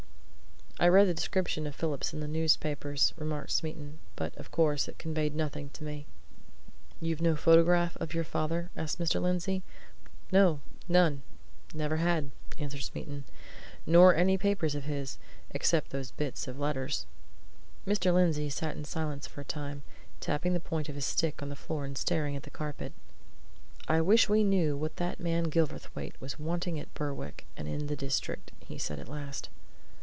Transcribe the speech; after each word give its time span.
"I 0.79 0.87
read 0.89 1.07
the 1.07 1.13
description 1.13 1.67
of 1.67 1.75
Phillips 1.75 2.11
in 2.11 2.21
the 2.21 2.27
newspapers," 2.27 3.13
remarked 3.15 3.51
Smeaton. 3.51 3.99
"But, 4.15 4.35
of 4.37 4.49
course, 4.49 4.87
it 4.87 4.97
conveyed 4.97 5.35
nothing 5.35 5.69
to 5.73 5.83
me." 5.83 6.07
"You've 6.99 7.21
no 7.21 7.35
photograph 7.35 7.95
of 7.97 8.15
your 8.15 8.23
father?" 8.23 8.71
asked 8.75 8.97
Mr. 8.97 9.21
Lindsey. 9.21 9.61
"No 10.31 10.59
none 10.89 11.21
never 11.71 11.97
had," 11.97 12.31
answered 12.57 12.81
Smeaton. 12.81 13.25
"Nor 13.85 14.15
any 14.15 14.39
papers 14.39 14.73
of 14.73 14.85
his 14.85 15.19
except 15.51 15.91
those 15.91 16.09
bits 16.09 16.47
of 16.47 16.57
letters." 16.57 17.05
Mr. 17.85 18.11
Lindsey 18.11 18.49
sat 18.49 18.75
in 18.75 18.83
silence 18.83 19.27
for 19.27 19.41
a 19.41 19.45
time, 19.45 19.83
tapping 20.19 20.53
the 20.53 20.59
point 20.59 20.89
of 20.89 20.95
his 20.95 21.05
stick 21.05 21.43
on 21.43 21.49
the 21.49 21.55
floor 21.55 21.85
and 21.85 21.95
staring 21.95 22.35
at 22.35 22.41
the 22.41 22.49
carpet. 22.49 22.91
"I 23.87 24.01
wish 24.01 24.27
we 24.29 24.43
knew 24.43 24.75
what 24.75 24.95
that 24.95 25.19
man 25.19 25.43
Gilverthwaite 25.51 26.19
was 26.19 26.39
wanting 26.39 26.79
at 26.79 26.91
Berwick 26.95 27.45
and 27.55 27.67
in 27.67 27.85
the 27.85 27.95
district!" 27.95 28.51
he 28.65 28.79
said 28.79 28.97
at 28.97 29.07
last. 29.07 29.49